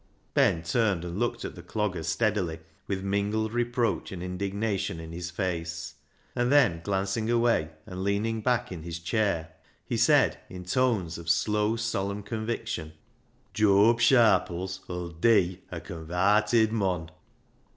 [0.33, 2.57] Ben turned and looked at the Clogger steadily
[2.87, 5.93] with mingled reproach and indignation in his face,
[6.35, 9.51] and then glancing away and leaning back in his chair,
[9.85, 12.93] he said, in tones of slow, solemn conviction
[13.53, 17.11] —"Jooab Sharpies 'ull dee a convarted mon."